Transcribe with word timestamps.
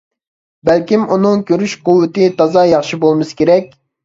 بەلكىم 0.69 1.03
ئۇنىڭ 1.15 1.43
كۆرۈش 1.51 1.75
قۇۋۋىتى 1.91 2.31
تازا 2.41 2.65
ياخشى 2.71 3.01
بولمىسا 3.05 3.39
كېرەك. 3.45 3.71